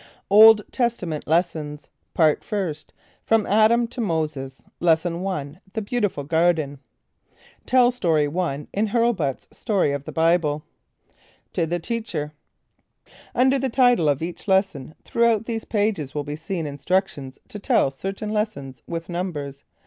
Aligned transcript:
OLD 0.31 0.63
TESTAMENT 0.71 1.27
LESSONS. 1.27 1.87
PART 2.15 2.43
FIRST. 2.43 2.91
FROM 3.23 3.45
ADAM 3.45 3.87
TO 3.87 4.01
MOSES. 4.01 4.63
Lesson 4.79 5.27
I. 5.27 5.57
The 5.73 5.81
Beautiful 5.83 6.23
Garden. 6.23 6.79
(Tell 7.67 7.91
Story 7.91 8.27
1 8.27 8.67
in 8.73 8.87
"Hurlbut's 8.87 9.47
Story 9.55 9.91
of 9.91 10.05
the 10.05 10.11
Bible.") 10.11 10.63
=To 11.53 11.67
the 11.67 11.77
Teacher:= 11.77 12.33
Under 13.35 13.59
the 13.59 13.69
title 13.69 14.09
of 14.09 14.23
each 14.23 14.47
lesson 14.47 14.95
throughout 15.05 15.45
these 15.45 15.65
pages 15.65 16.15
will 16.15 16.23
be 16.23 16.35
seen 16.35 16.65
instructions 16.65 17.37
to 17.49 17.59
tell 17.59 17.91
certain 17.91 18.29
lessons, 18.31 18.81
with 18.87 19.07
numbers. 19.07 19.65